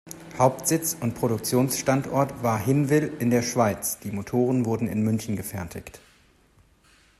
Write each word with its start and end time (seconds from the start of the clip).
Hauptsitz 0.39 0.97
und 0.99 1.13
Produktionsstandort 1.13 2.41
war 2.41 2.57
Hinwil 2.57 3.13
in 3.19 3.29
der 3.29 3.43
Schweiz, 3.43 3.99
die 3.99 4.09
Motoren 4.09 4.65
wurden 4.65 4.87
in 4.87 5.03
München 5.03 5.35
gefertigt. 5.35 6.01